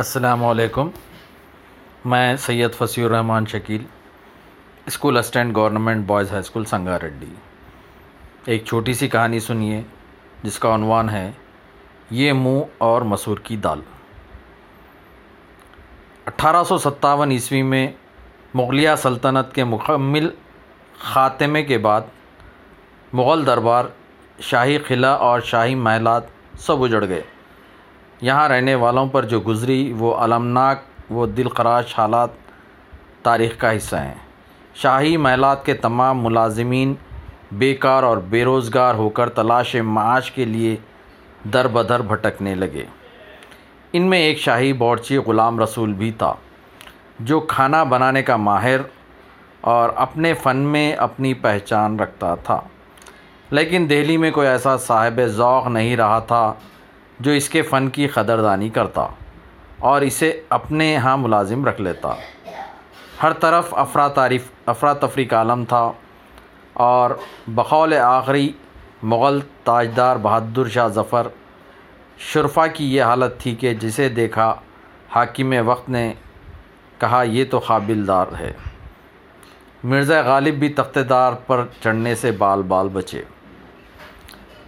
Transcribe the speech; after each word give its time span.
السلام 0.00 0.44
علیکم۔ 0.44 0.88
میں 2.04 2.36
Syed 2.36 2.70
Fasih 2.78 3.04
ur-Rahman 3.04 3.46
Shakeel, 3.46 3.82
school 4.86 5.16
assistant 5.16 5.56
government 5.56 6.06
boys 6.06 6.30
high 6.30 6.40
school 6.40 6.64
Sanga 6.64 6.98
Reddy 7.02 7.26
ایک 8.44 8.64
چھوٹی 8.64 8.92
سی 8.92 9.08
کہانی 9.08 9.40
سنیے 9.40 9.82
جس 10.42 10.58
کا 10.58 10.74
عنوان 10.74 11.10
ہے 11.10 11.32
یہ 12.10 12.32
منہ 12.32 12.60
اور 12.78 13.02
مسور 13.02 13.38
کی 13.38 13.56
دال۔ 13.56 13.80
اٹھارہ 16.26 16.64
سو 16.64 16.78
ستاون 16.78 17.30
عیسوی 17.30 17.62
میں 17.62 17.88
مغلیہ 18.54 18.94
سلطنت 18.98 19.54
کے 19.54 19.64
مکمل 19.64 20.30
خاتمے 20.98 21.62
کے 21.62 21.78
بعد 21.78 22.00
مغل 23.12 23.46
دربار 23.46 23.84
شاہی 24.40 24.78
قلعہ 24.78 25.18
اور 25.18 25.40
شاہی 25.40 25.74
محلات 25.74 26.22
سب 26.58 26.84
اجڑ 26.84 27.08
گئے۔ 27.08 27.22
یہاں 28.20 28.48
رہنے 28.48 28.74
والوں 28.74 29.06
پر 29.06 29.24
جو 29.24 29.40
گزری 29.40 29.92
وہ 29.98 30.16
المناک، 30.16 30.78
وہ 31.10 31.26
دل 31.26 31.48
خراش 31.48 31.98
حالات 31.98 32.28
تاریخ 33.22 33.58
کا 33.58 33.76
حصہ 33.76 33.96
ہیں۔ 33.96 34.14
شاہی 34.74 35.16
محلات 35.16 35.64
کے 35.66 35.74
تمام 35.74 36.22
ملازمین 36.22 36.94
بیکار 37.52 38.02
اور 38.02 38.16
بے 38.16 38.44
روزگار 38.44 38.94
ہو 38.94 39.08
کر 39.08 39.28
تلاش 39.28 39.76
معاش 39.76 40.30
کے 40.30 40.44
لیے 40.44 40.76
در 41.52 41.68
بدر 41.68 42.02
بھٹکنے 42.02 42.54
لگے۔ 42.54 42.84
ان 43.92 44.02
میں 44.02 44.18
ایک 44.18 44.38
شاہی 44.38 44.72
بورچی 44.72 45.16
غلام 45.16 45.60
رسول 45.60 45.92
بھی 45.92 46.12
تھا، 46.12 46.34
جو 47.20 47.40
کھانا 47.40 47.84
بنانے 47.84 48.22
کا 48.22 48.36
ماہر 48.36 48.80
اور 49.60 49.90
اپنے 49.96 50.34
فن 50.34 50.56
میں 50.56 50.92
اپنی 50.92 51.34
پہچان 51.34 52.00
رکھتا 52.00 52.34
تھا۔ 52.34 52.60
لیکن 53.50 53.86
دہلی 53.90 54.16
میں 54.16 54.30
کوئی 54.30 54.48
ایسا 54.48 54.76
صاحب 54.76 55.20
ذوق 55.26 55.66
نہیں 55.66 55.96
رہا 55.96 56.18
تھا 56.18 56.52
جو 57.20 57.30
اس 57.30 57.48
کے 57.48 57.62
فن 57.62 57.88
کی 57.88 58.06
قدردانی 58.06 58.68
کرتا 58.68 59.06
اور 59.78 60.00
اسے 60.00 60.42
اپنے 60.48 60.96
ہاں 60.96 61.16
ملازم 61.16 61.66
رکھ 61.66 61.80
لیتا۔ 61.80 62.14
ہر 63.22 63.32
طرف 63.32 63.74
افرا 63.74 64.08
تعریف 64.08 64.42
افراتفری 64.66 65.24
کا 65.24 65.36
عالم 65.36 65.64
تھا 65.64 65.92
اور 66.72 67.10
بقول 67.46 67.94
آخری 67.94 68.52
مغل 69.02 69.40
تاجدار 69.64 70.16
بہادر 70.16 70.68
شاہ 70.68 70.88
ظفر 70.88 71.26
شرفا 72.18 72.66
کی 72.66 72.94
یہ 72.94 73.02
حالت 73.02 73.40
تھی 73.40 73.54
کہ 73.54 73.74
جسے 73.74 74.08
دیکھا 74.08 74.54
حاکم 75.14 75.54
وقت 75.68 75.88
نے 75.88 76.12
کہا، 76.98 77.22
یہ 77.22 77.44
تو 77.50 77.58
قابل 77.58 78.06
دار 78.06 78.26
ہے۔ 78.40 78.52
مرزا 79.84 80.20
غالب 80.20 80.54
بھی 80.54 80.68
تخت 80.68 80.98
دار 81.08 81.32
پر 81.32 81.64
چڑھنے 81.82 82.14
سے 82.14 82.32
بال 82.32 82.62
بال 82.62 82.88
بچے۔ 82.88 83.22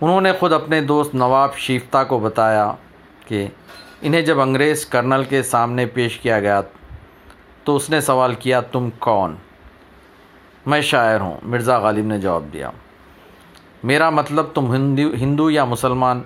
انہوں 0.02 0.20
نے 0.20 0.32
خود 0.32 0.52
اپنے 0.52 0.80
دوست 0.80 1.14
نواب 1.14 1.56
شیفتہ 1.56 1.98
کو 2.08 2.18
بتایا 2.18 2.72
کہ 3.26 3.46
انہیں 4.00 4.22
جب 4.22 4.40
انگریز 4.40 4.86
کرنل 4.86 5.24
کے 5.28 5.42
سامنے 5.42 5.86
پیش 5.86 6.18
کیا 6.18 6.40
گیا 6.40 6.60
تو 7.64 7.76
اس 7.76 7.90
نے 7.90 8.00
سوال 8.00 8.34
کیا، 8.34 8.60
تم 8.60 8.88
کون؟ 8.98 9.34
میں 10.66 10.80
شاعر 10.80 11.20
ہوں۔ 11.20 11.36
مرزا 11.42 11.78
غالب 11.78 12.06
نے 12.06 12.18
جواب 12.18 12.44
دیا، 12.52 12.70
میرا 13.82 14.10
مطلب 14.10 14.46
تم 14.54 14.74
ہندو 14.74 15.14
ہندو 15.20 15.50
یا 15.50 15.64
مسلمان؟ 15.64 16.22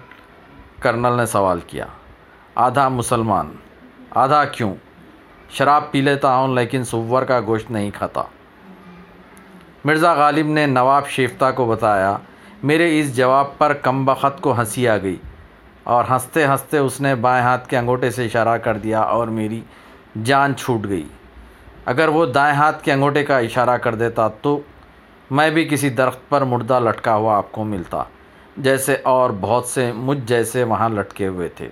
کرنل 0.80 1.16
نے 1.16 1.26
سوال 1.26 1.60
کیا، 1.66 1.86
آدھا 2.54 2.88
مسلمان، 2.88 3.52
آدھا 4.10 4.44
کیوں؟ 4.44 4.74
شراب 5.50 5.90
پی 5.90 6.00
لیتا 6.00 6.36
ہوں 6.36 6.54
لیکن 6.54 6.84
سور 6.84 7.22
کا 7.22 7.40
گوشت 7.46 7.70
نہیں 7.70 7.90
کھاتا۔ 7.94 8.22
مرزا 9.84 10.14
غالب 10.14 10.46
نے 10.46 10.66
نواب 10.66 11.08
شیفتہ 11.08 11.50
کو 11.56 11.66
بتایا 11.66 12.16
میرے 12.62 13.00
اس 13.00 13.16
جواب 13.16 13.58
پر 13.58 13.72
کم 13.72 14.04
بخت 14.04 14.40
کو 14.40 14.58
ہنسی 14.58 14.88
آ 14.88 14.96
گئی 14.96 15.16
اور 15.84 16.04
ہنستے 16.10 16.46
ہنستے 16.46 16.78
اس 16.78 17.00
نے 17.00 17.14
بائیں 17.14 17.42
ہاتھ 17.44 17.68
کے 17.68 17.78
انگوٹے 17.78 18.10
سے 18.10 18.24
اشارہ 18.24 18.56
کر 18.58 18.78
دیا 18.78 19.00
اور 19.00 19.28
میری 19.28 19.60
جان 20.24 20.56
چھوٹ 20.56 20.88
گئی۔ 20.88 21.06
اگر 21.84 22.08
وہ 22.08 22.26
دائیں 22.26 22.54
ہاتھ 22.54 22.82
کے 22.84 22.92
انگوٹے 22.92 23.24
کا 23.24 23.38
اشارہ 23.38 23.76
کر 23.76 23.94
دیتا 23.94 24.28
تو 24.28 24.60
میں 25.30 25.50
بھی 25.50 25.64
کسی 25.64 25.88
درخت 25.88 26.28
پر 26.28 26.44
مردہ 26.44 26.80
لٹکا 26.80 27.14
ہوا 27.14 27.36
آپ 27.36 27.52
کو 27.52 27.64
ملتا، 27.64 28.02
جیسے 28.56 28.96
اور 29.02 29.30
بہت 29.40 29.64
سے 29.64 29.92
مجھ 29.92 30.18
جیسے 30.26 30.64
وہاں 30.64 30.88
لٹکے 30.88 31.26
ہوئے 31.26 31.48
تھے۔ 31.48 31.68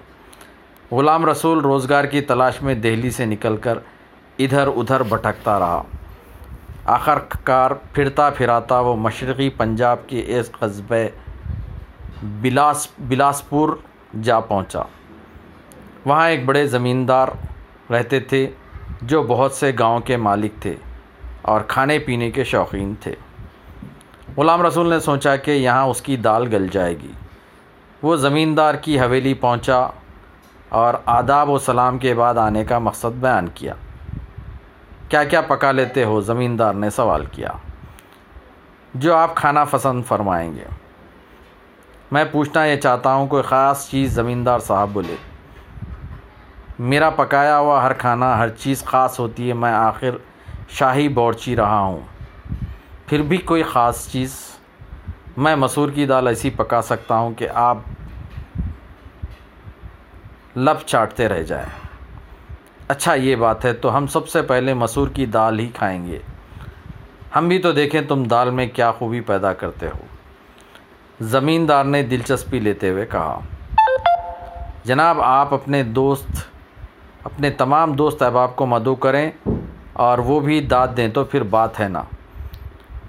غلام 0.92 1.26
رسول 1.26 1.58
روزگار 1.58 2.04
کی 2.04 2.20
تلاش 2.20 2.62
میں 2.62 2.75
دہلی 2.75 3.10
سے 3.10 3.25
نکل 3.25 3.56
کر 3.56 3.78
ادھر 4.38 4.66
ادھر 4.66 5.03
بھٹکتا 5.03 5.58
رہا۔ 5.58 5.82
آخر 6.86 7.18
کار 7.44 7.70
پھرتا 7.70 8.30
پھراتا 8.30 8.80
وہ 8.80 8.96
مشرقی 8.96 9.50
پنجاب 9.50 9.96
کے 10.06 10.22
اس 10.26 10.50
قصبے 10.52 11.08
بلاس، 12.22 12.88
بلاسپور 12.98 13.76
جا 14.22 14.40
پہنچا۔ 14.40 14.82
وہاں 16.04 16.28
ایک 16.28 16.44
بڑے 16.44 16.66
زمیندار 16.66 17.28
رہتے 17.90 18.20
تھے 18.20 18.50
جو 19.02 19.22
بہت 19.22 19.52
سے 19.52 19.72
گاؤں 19.78 20.00
کے 20.00 20.16
مالک 20.16 20.52
تھے 20.60 20.74
اور 21.42 21.60
کھانے 21.60 21.98
پینے 21.98 22.30
کے 22.30 22.44
شوقین 22.44 22.94
تھے۔ 23.00 23.14
غلام 24.36 24.66
رسول 24.66 24.90
نے 24.90 25.00
سوچا 25.00 25.36
کہ 25.36 25.50
یہاں 25.50 25.82
اس 25.82 26.02
کی 26.02 26.16
دال 26.16 26.46
گل 26.52 26.66
جائے 26.72 26.94
گی۔ 26.98 27.12
وہ 28.02 28.16
زمیندار 28.16 28.74
کی 28.74 29.00
حویلی 29.00 29.34
پہنچا 29.34 29.86
اور 30.68 30.94
آداب 31.06 31.50
و 31.50 31.58
سلام 31.58 31.98
کے 31.98 32.14
بعد 32.14 32.34
آنے 32.34 32.64
کا 32.64 32.78
مقصد 32.78 33.16
بیان 33.20 33.46
کیا۔ 33.54 33.74
کیا 35.09 35.25
کیا 35.25 35.41
پکا 35.41 35.72
لیتے 35.72 36.04
ہو؟ 36.04 36.20
زمیندار 36.20 36.75
نے 36.75 36.91
سوال 36.91 37.26
کیا۔ 37.26 37.48
جو 38.94 39.16
آپ 39.16 39.34
کھانا 39.34 39.65
پسند 39.65 40.04
فرمائیں 40.04 40.54
گے۔ 40.54 40.65
میں 42.10 42.25
پوچھنا 42.32 42.65
یہ 42.65 42.76
چاہتا 42.76 43.14
ہوں، 43.14 43.26
کوئی 43.26 43.43
خاص 43.43 43.91
چیز 43.91 44.12
زمیندار 44.12 44.59
صاحب 44.59 44.88
بولے۔ 44.93 45.16
میرا 46.78 47.10
پکایا 47.10 47.59
ہوا 47.59 47.82
ہر 47.82 47.93
کھانا، 47.93 48.38
ہر 48.38 48.48
چیز 48.48 48.84
خاص 48.84 49.20
ہوتی 49.20 49.48
ہے، 49.48 49.54
میں 49.54 49.72
آخر 49.72 50.10
شاہی 50.69 51.09
بورچی 51.09 51.56
رہا 51.56 51.78
ہوں۔ 51.78 52.00
پھر 53.06 53.22
بھی 53.22 53.37
کوئی 53.37 53.62
خاص 53.62 54.09
چیز؟ 54.09 54.37
میں 55.37 55.56
مسور 55.56 55.88
کی 55.91 56.06
دال 56.06 56.26
ایسی 56.26 56.50
پکا 56.50 56.82
سکتا 56.82 57.16
ہوں 57.16 57.34
کہ 57.34 57.48
آپ 57.54 57.78
لب 60.56 60.76
چاٹتے 60.87 61.28
رہ 61.28 61.43
جائیں۔ 61.43 61.94
اچھا 62.88 63.14
یہ 63.14 63.36
بات 63.36 63.64
ہے، 63.64 63.72
تو 63.72 63.96
ہم 63.96 64.06
سب 64.06 64.28
سے 64.28 64.42
پہلے 64.42 64.74
مسور 64.74 65.08
کی 65.08 65.26
دال 65.26 65.58
ہی 65.58 65.68
کھائیں 65.74 66.06
گے۔ 66.06 66.18
ہم 67.36 67.48
بھی 67.48 67.58
تو 67.58 67.72
دیکھیں 67.72 68.00
تم 68.00 68.22
دال 68.22 68.50
میں 68.50 68.66
کیا 68.66 68.90
خوبی 68.92 69.20
پیدا 69.20 69.52
کرتے 69.52 69.86
ہو۔ 69.86 70.04
زمیندار 71.20 71.84
نے 71.84 72.02
دلچسپی 72.02 72.60
لیتے 72.60 72.90
ہوئے 72.90 73.06
کہا، 73.06 73.38
جناب 74.84 75.20
آپ 75.20 75.54
اپنے 75.54 75.82
دوست، 75.82 76.44
اپنے 77.24 77.50
تمام 77.50 77.92
دوست 77.92 78.22
احباب 78.22 78.56
کو 78.56 78.66
مدعو 78.66 78.94
کریں 78.94 79.30
اور 79.92 80.18
وہ 80.18 80.40
بھی 80.40 80.60
داد 80.60 80.88
دیں 80.96 81.08
تو 81.08 81.24
پھر 81.24 81.42
بات 81.42 81.80
ہے 81.80 81.88
نا۔ 81.88 82.02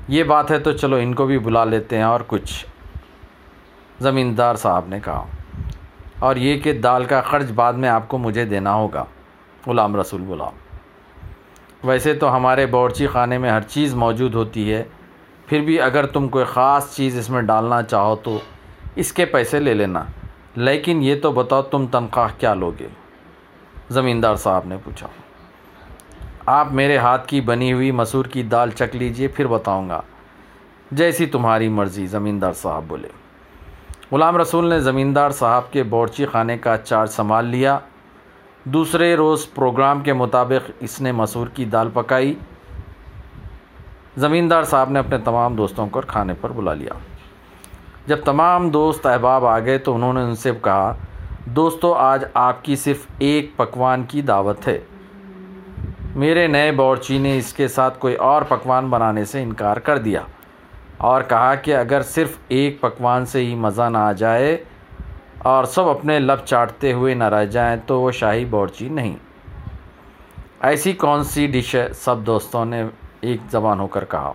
یہ 0.08 0.24
بات 0.24 0.52
ہے 0.52 0.60
تو 0.60 0.72
چلو 0.72 0.96
ان 0.96 1.14
کو 1.14 1.26
بھی 1.26 1.40
بلا 1.40 1.64
لیتے 1.66 1.98
ہیں 1.98 2.04
اور 2.04 2.22
کچھ۔ 2.28 2.66
زمیندار 4.00 4.56
صاحب 4.56 4.88
نے 4.88 5.00
کہا، 5.06 5.26
اور 6.20 6.36
یہ 6.36 6.60
کہ 6.60 6.74
دال 6.74 7.06
کا 7.06 7.22
خرچ 7.22 7.52
بعد 7.52 7.74
میں 7.74 7.90
آپ 7.90 8.08
کو 8.08 8.18
مجھے 8.18 8.46
دینا 8.46 8.74
ہوگا۔ 8.74 9.04
غلام 9.68 9.96
رسول 9.96 10.24
غلام۔ 10.28 10.54
ویسے 11.84 12.14
تو 12.14 12.36
ہمارے 12.36 12.66
باورچی 12.66 13.08
خانے 13.08 13.38
میں 13.38 13.50
ہر 13.50 13.62
چیز 13.62 13.96
موجود 13.96 14.36
ہوتی 14.36 14.74
ہے، 14.74 14.84
پھر 15.46 15.62
بھی 15.62 15.82
اگر 15.82 16.06
تم 16.06 16.28
کوئی 16.28 16.46
خاص 16.46 16.96
چیز 16.96 17.20
اس 17.20 17.30
میں 17.30 17.42
ڈالنا 17.42 17.84
چاہو 17.84 18.16
تو 18.16 18.40
اس 18.96 19.14
کے 19.14 19.26
پیسے 19.26 19.60
لے 19.60 19.74
لینا۔ 19.74 20.04
لیکن 20.56 21.04
یہ 21.04 21.16
تو 21.22 21.32
بتاؤ 21.32 21.62
تم 21.62 21.86
تنخواہ 21.92 22.28
کیا 22.38 22.54
لوگے؟ 22.54 22.88
زمیندار 23.90 24.36
صاحب 24.36 24.62
نے 24.66 24.78
پوچھا۔ 24.84 25.08
آپ 26.46 26.72
میرے 26.72 26.98
ہاتھ 26.98 27.28
کی 27.28 27.42
بنی 27.42 27.74
ہوئی 27.74 27.92
مسور 27.92 28.26
کی 28.26 28.44
دال 28.44 28.72
چک 28.72 28.96
لیجیے، 28.96 29.28
پھر 29.28 29.48
بتاؤں 29.48 29.90
گا۔ 29.90 30.02
جیسی 30.92 31.26
تمہاری 31.26 31.70
مرضی، 31.70 32.08
زمیندار 32.08 32.54
صاحب 32.54 32.84
بولے۔ 32.88 33.08
غلام 34.12 34.38
رسول 34.38 34.70
نے 34.70 34.80
زمیندار 34.80 35.30
صاحب 35.30 35.72
کے 35.72 35.84
بورچی 35.84 36.26
خانے 36.26 36.58
کا 36.58 36.78
چارج 36.78 37.10
سنبھال 37.10 37.46
لیا۔ 37.46 37.80
دوسرے 38.66 39.16
روز 39.16 39.54
پروگرام 39.56 40.02
کے 40.02 40.14
مطابق 40.14 40.72
اس 40.80 41.02
نے 41.02 41.12
مسور 41.12 41.48
کی 41.48 41.66
دال 41.66 41.90
پکائی۔ 41.94 42.34
زمیندار 44.18 44.64
صاحب 44.64 44.90
نے 44.90 45.00
اپنے 45.00 45.18
تمام 45.18 45.56
دوستوں 45.56 45.88
کو 45.88 46.02
کھانے 46.08 46.34
پر 46.42 46.50
بلا 46.50 46.74
لیا۔ 46.74 46.90
جب 48.08 48.18
تمام 48.26 48.70
دوست 48.70 49.06
احباب 49.06 49.46
آ 49.46 49.60
گئے 49.60 49.78
تو 49.78 49.96
انہوں 49.96 50.14
نے 50.14 50.22
ان 50.22 50.36
سے 50.36 50.52
کہا، 50.62 50.96
دوستو، 51.46 51.94
آج 51.94 52.26
آپ 52.34 52.66
کی 52.66 52.76
صرف 52.76 53.06
ایک 53.18 53.58
پکوان 53.58 54.04
کی 54.04 54.22
دعوت 54.22 54.68
ہے۔ 54.68 54.80
میرے 56.16 56.48
نئے 56.48 56.72
باورچی 56.72 57.18
نے 57.18 57.38
اس 57.38 57.54
کے 57.54 57.68
ساتھ 57.68 58.00
کوئی 58.00 58.16
اور 58.16 58.42
پکوان 58.42 58.88
بنانے 58.88 59.26
سے 59.26 59.44
انکار 59.44 59.78
کر 59.78 59.98
دیا 59.98 60.22
اور 60.98 61.22
کہا 61.22 61.56
کہ 61.56 61.76
اگر 61.76 62.02
صرف 62.02 62.38
ایک 62.48 62.82
پکوان 62.82 63.26
سے 63.26 63.46
ہی 63.46 63.56
مزہ 63.56 63.90
نہ 63.90 63.98
آ 63.98 64.12
جائے 64.12 64.64
اور 65.46 65.64
سب 65.64 65.88
اپنے 65.88 66.20
لب 66.20 66.46
چاٹتے 66.46 66.94
ہوئے 66.94 67.14
نہ 67.14 67.24
رہ 67.24 67.46
جائیں 67.46 67.78
تو 67.86 68.02
وہ 68.02 68.12
شاہی 68.12 68.46
بورچی 68.46 68.90
نہیں۔ 68.90 69.16
ایسی 70.60 70.94
کون 70.94 71.24
سی 71.24 71.48
ڈش 71.48 71.76
ہے؟ 71.76 71.94
سب 71.94 72.16
دوستوں 72.26 72.66
نے 72.66 72.84
ایک 73.22 73.42
زبان 73.52 73.80
ہو 73.80 73.88
کر 73.88 74.06
کہا۔ 74.06 74.32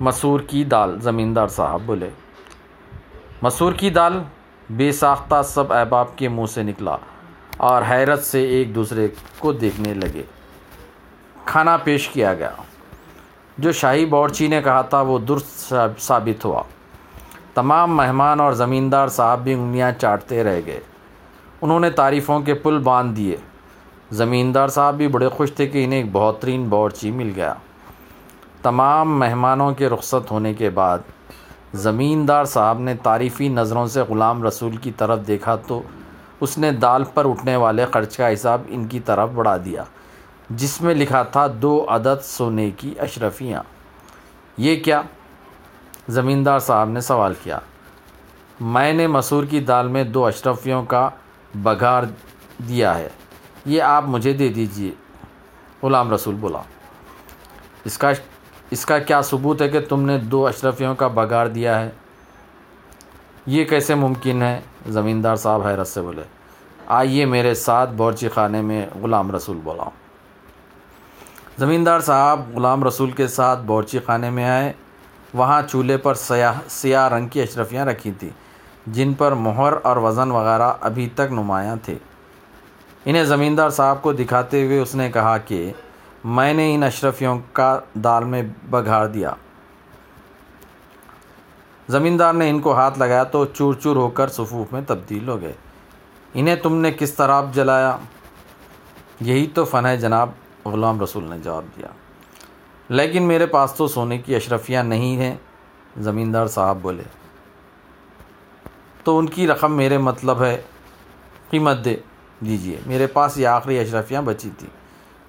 مسور 0.00 0.40
کی 0.40 0.64
دال، 0.64 1.00
زمیندار 1.00 1.48
صاحب 1.48 1.80
بولے۔ 1.86 2.10
مسور 3.42 3.72
کی 3.72 3.90
دال؟ 3.90 4.22
بے 4.70 4.92
ساختہ 4.92 5.42
سب 5.44 5.72
احباب 5.72 6.16
کے 6.16 6.28
منہ 6.28 6.46
سے 6.46 6.62
نکلا 6.62 6.96
اور 7.56 7.82
حیرت 7.90 8.24
سے 8.24 8.44
ایک 8.44 8.74
دوسرے 8.74 9.08
کو 9.38 9.52
دیکھنے 9.52 9.94
لگے۔ 9.94 10.22
کھانا 11.44 11.76
پیش 11.76 12.08
کیا 12.08 12.34
گیا۔ 12.34 12.50
جو 13.58 13.72
شاہی 13.72 14.06
باورچی 14.06 14.46
نے 14.46 14.62
کہا 14.62 14.82
تھا 14.82 15.00
وہ 15.00 15.18
درست 15.18 15.74
ثابت 15.98 16.44
ہوا۔ 16.44 16.62
تمام 17.58 17.96
مہمان 17.96 18.40
اور 18.40 18.52
زمیندار 18.52 19.08
صاحب 19.08 19.40
بھی 19.40 19.54
انگلیاں 19.54 19.92
چاٹتے 20.00 20.44
رہ 20.44 20.60
گئے۔ 20.66 20.80
انہوں 21.62 21.80
نے 21.80 21.90
تعریفوں 21.90 22.40
کے 22.40 22.54
پل 22.54 22.78
باندھ 22.78 23.16
دیے۔ 23.16 23.36
زمیندار 24.10 24.68
صاحب 24.68 24.94
بھی 24.94 25.08
بڑے 25.08 25.28
خوش 25.28 25.52
تھے 25.52 25.66
کہ 25.66 25.84
انہیں 25.84 26.02
ایک 26.02 26.08
بہترین 26.12 26.68
باورچی 26.68 27.10
مل 27.10 27.32
گیا۔ 27.36 27.54
تمام 28.62 29.18
مہمانوں 29.18 29.72
کے 29.72 29.88
رخصت 29.88 30.30
ہونے 30.30 30.54
کے 30.54 30.70
بعد 30.70 30.98
زمیندار 31.74 32.44
صاحب 32.44 32.78
نے 32.78 32.94
تعریفی 32.94 33.48
نظروں 33.48 33.86
سے 33.86 34.00
غلام 34.00 34.44
رسول 34.44 34.76
کی 34.76 34.92
طرف 34.96 35.18
دیکھا 35.26 35.56
تو 35.56 35.82
اس 36.40 36.58
نے 36.58 36.72
دال 36.72 37.04
پر 37.14 37.30
اٹھنے 37.30 37.56
والے 37.56 37.86
خرچ 37.92 38.16
کا 38.16 38.32
حساب 38.32 38.62
ان 38.68 38.86
کی 38.86 39.00
طرف 39.00 39.28
بڑھا 39.34 39.56
دیا، 39.56 39.84
جس 40.50 40.82
میں 40.82 40.94
لکھا 40.94 41.22
تھا 41.22 41.46
دو 41.62 41.86
عدد 41.88 42.22
سونے 42.22 42.70
کی 42.70 42.94
اشرفیاں۔ 42.98 43.62
یہ 44.58 44.84
کیا؟ 44.84 45.02
زمیندار 46.08 46.58
صاحب 46.58 46.88
نے 46.88 47.00
سوال 47.00 47.34
کیا۔ 47.42 47.58
میں 48.60 48.92
نے 48.92 49.06
مسور 49.06 49.44
کی 49.44 49.60
دال 49.60 49.88
میں 49.88 50.04
دو 50.04 50.26
اشرفیوں 50.26 50.82
کا 50.82 51.08
بگھار 51.54 52.02
دیا 52.68 52.98
ہے۔ 52.98 53.08
یہ 53.66 53.82
آپ 53.82 54.04
مجھے 54.06 54.32
دے 54.32 54.48
دیجیے۔ 54.48 54.90
غلام 55.82 56.12
رسول 56.12 56.34
بولا۔ 56.34 56.58
اس 57.84 57.98
کا 57.98 58.10
اس 58.70 58.86
کا 58.86 58.98
کیا 58.98 59.22
ثبوت 59.22 59.62
ہے 59.62 59.68
کہ 59.68 59.80
تم 59.80 60.02
نے 60.02 60.18
دو 60.18 60.46
اشرفیوں 60.46 60.94
کا 60.94 61.08
بگار 61.08 61.46
دیا 61.46 61.80
ہے؟ 61.80 61.90
یہ 63.46 63.64
کیسے 63.64 63.94
ممکن 63.94 64.42
ہے؟ 64.42 64.60
زمیندار 64.86 65.36
صاحب 65.36 65.66
حیرت 65.66 65.88
سے 65.88 66.02
بولے۔ 66.02 66.22
آئیے 66.86 67.24
میرے 67.24 67.54
ساتھ 67.54 67.90
بورچی 67.90 68.28
خانے 68.28 68.62
میں 68.62 68.86
غلام 69.02 69.34
رسول 69.36 69.60
بولا 69.64 69.84
زمیندار 71.58 72.00
صاحب 72.00 72.40
غلام 72.54 72.84
رسول 72.84 73.10
کے 73.10 73.26
ساتھ 73.26 73.60
بورچی 73.60 73.98
خانے 73.98 74.30
میں 74.30 74.44
آئے۔ 74.44 74.72
وہاں 75.34 75.62
چولہے 75.62 75.96
پر 75.96 76.14
سیاہ 76.14 76.60
سیاہ 76.68 77.08
رنگ 77.08 77.28
کی 77.28 77.42
اشرفیاں 77.42 77.86
رکھی 77.86 78.12
تھیں، 78.12 78.30
جن 78.86 79.14
پر 79.14 79.32
مہر 79.32 79.72
اور 79.82 79.96
وزن 79.96 80.30
وغیرہ 80.30 80.72
ابھی 80.80 81.08
تک 81.14 81.32
نمایاں 81.32 81.76
تھے۔ 81.82 81.98
انہیں 83.04 83.24
زمیندار 83.24 83.70
صاحب 83.70 84.02
کو 84.02 84.12
دکھاتے 84.12 84.66
ہوئے 84.66 84.80
اس 84.80 84.94
نے 84.94 85.10
کہا 85.10 85.38
کہ 85.38 85.72
میں 86.24 86.54
نے 86.54 86.74
ان 86.74 86.82
اشرفیوں 86.82 87.38
کا 87.52 87.80
دال 87.94 88.24
میں 88.24 88.42
بگھاڑ 88.70 89.06
دیا۔ 89.06 89.32
زمیندار 91.88 92.32
نے 92.32 92.50
ان 92.50 92.60
کو 92.60 92.74
ہاتھ 92.74 92.98
لگایا 92.98 93.24
تو 93.24 93.44
چور 93.44 93.74
چور 93.74 93.96
ہو 93.96 94.08
کر 94.08 94.28
صفوف 94.28 94.72
میں 94.72 94.80
تبدیل 94.86 95.28
ہو 95.28 95.40
گئے۔ 95.40 95.52
انہیں 96.34 96.56
تم 96.56 96.74
نے 96.74 96.92
کس 96.92 97.14
طرح 97.14 97.42
جلایا؟ 97.52 97.96
یہی 99.20 99.46
تو 99.46 99.64
فن 99.64 99.86
ہے 99.86 99.96
جناب، 99.96 100.30
غلام 100.64 101.00
رسول 101.00 101.24
نے 101.24 101.38
جواب 101.38 101.64
دیا۔ 101.76 101.86
لیکن 102.88 103.22
میرے 103.22 103.46
پاس 103.46 103.72
تو 103.72 103.88
سونے 103.88 104.18
کی 104.18 104.34
اشرفیاں 104.34 104.84
نہیں 104.84 105.16
ہیں، 105.16 105.36
زمیندار 106.00 106.46
صاحب 106.46 106.78
بولے۔ 106.82 107.02
تو 109.04 109.18
ان 109.18 109.26
کی 109.26 109.46
رقم 109.46 109.76
میرے 109.76 109.98
مطلب 109.98 110.42
ہے، 110.42 110.62
قیمت 111.50 111.84
دے 111.84 111.96
دیجیے 112.40 112.76
میرے 112.86 113.06
پاس 113.06 113.38
یہ 113.38 113.46
آخری 113.46 113.78
اشرفیاں 113.78 114.22
بچی 114.22 114.50
تھیں، 114.58 114.70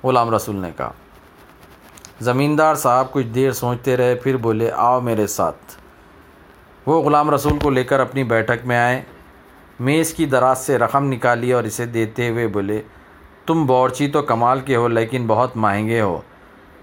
غلام 0.05 0.35
رسول 0.35 0.55
نے 0.55 0.71
کہا۔ 0.77 0.91
زمیندار 2.21 2.75
صاحب 2.75 3.11
کچھ 3.11 3.25
دیر 3.25 3.51
سوچتے 3.51 3.97
رہے، 3.97 4.15
پھر 4.15 4.37
بولے، 4.37 4.71
آؤ 4.71 4.99
میرے 4.99 5.27
ساتھ۔ 5.27 5.75
وہ 6.85 7.01
غلام 7.01 7.29
رسول 7.29 7.59
کو 7.59 7.69
لے 7.69 7.83
کر 7.83 7.99
اپنی 7.99 8.23
بیٹھک 8.23 8.65
میں 8.65 8.77
آئے۔ 8.77 9.01
میز 9.79 10.13
کی 10.13 10.25
دراز 10.25 10.57
سے 10.57 10.77
رقم 10.77 11.05
نکالی 11.05 11.53
اور 11.53 11.63
اسے 11.63 11.85
دیتے 11.85 12.29
ہوئے 12.29 12.47
بولے، 12.47 12.81
تم 13.45 13.65
بورچی 13.65 14.07
تو 14.07 14.21
کمال 14.21 14.61
کے 14.61 14.75
ہو، 14.75 14.87
لیکن 14.87 15.27
بہت 15.27 15.57
مہنگے 15.57 16.01
ہو۔ 16.01 16.21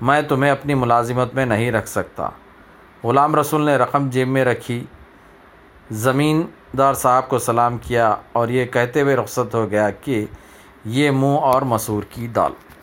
میں 0.00 0.22
تمہیں 0.22 0.50
اپنی 0.50 0.74
ملازمت 0.74 1.34
میں 1.34 1.46
نہیں 1.46 1.72
رکھ 1.72 1.88
سکتا۔ 1.88 2.28
غلام 3.04 3.36
رسول 3.36 3.62
نے 3.62 3.76
رقم 3.76 4.10
جیب 4.10 4.28
میں 4.28 4.44
رکھی 4.44 4.84
زمیندار 5.90 6.94
صاحب 6.94 7.28
کو 7.28 7.38
سلام 7.38 7.78
کیا 7.78 8.16
اور 8.32 8.48
یہ 8.48 8.64
کہتے 8.64 9.02
ہوئے 9.02 9.16
رخصت 9.16 9.54
ہو 9.54 9.70
گیا 9.70 9.90
کہ 9.90 10.24
یہ 10.84 11.10
منہ 11.10 11.38
اور 11.40 11.62
مسور 11.62 12.02
کی 12.10 12.26
دال۔ 12.26 12.52